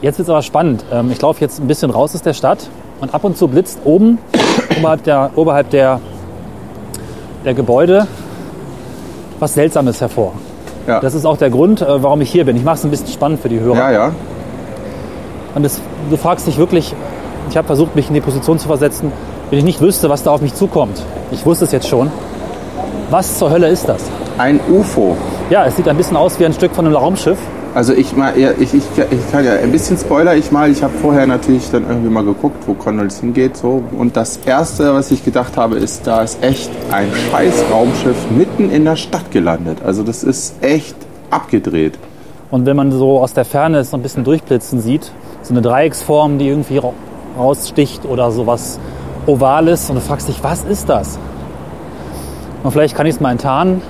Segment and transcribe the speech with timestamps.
[0.00, 0.84] Jetzt wird es aber spannend.
[0.92, 2.68] Ähm, ich laufe jetzt ein bisschen raus aus der Stadt
[3.00, 4.18] und ab und zu blitzt oben
[4.78, 6.00] oberhalb der, oberhalb der,
[7.44, 8.06] der Gebäude
[9.40, 10.32] was Seltsames hervor.
[10.86, 11.00] Ja.
[11.00, 12.56] Das ist auch der Grund, äh, warum ich hier bin.
[12.56, 13.76] Ich mache es ein bisschen spannend für die Hörer.
[13.76, 14.12] ja, ja.
[15.54, 16.94] Und es, du fragst dich wirklich,
[17.50, 19.12] ich habe versucht, mich in die Position zu versetzen,
[19.50, 21.02] wenn ich nicht wüsste, was da auf mich zukommt.
[21.30, 22.10] Ich wusste es jetzt schon.
[23.10, 24.04] Was zur Hölle ist das?
[24.36, 25.16] Ein UFO.
[25.50, 27.38] Ja, es sieht ein bisschen aus wie ein Stück von einem Raumschiff.
[27.74, 30.70] Also ich mal, ich, ich, ich kann ja ein bisschen Spoiler ich mal.
[30.70, 33.56] Ich habe vorher natürlich dann irgendwie mal geguckt, wo Connells hingeht.
[33.56, 33.82] So.
[33.96, 38.70] Und das Erste, was ich gedacht habe, ist, da ist echt ein scheiß Raumschiff mitten
[38.70, 39.78] in der Stadt gelandet.
[39.84, 40.96] Also das ist echt
[41.30, 41.98] abgedreht.
[42.50, 45.12] Und wenn man so aus der Ferne es so ein bisschen durchblitzen sieht,
[45.42, 46.94] so eine Dreiecksform, die irgendwie ra-
[47.38, 48.78] raussticht oder sowas
[49.26, 51.18] Ovales und du fragst dich, was ist das?
[52.64, 53.82] Und vielleicht kann ich es mal enttarnen.